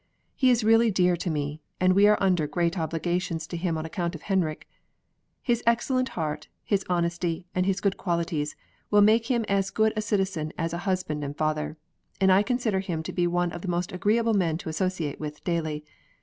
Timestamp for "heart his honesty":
6.17-7.45